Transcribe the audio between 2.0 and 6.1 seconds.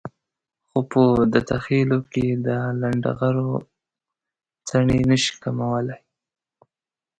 کې د لنډغرو څڼې نشي کمولای.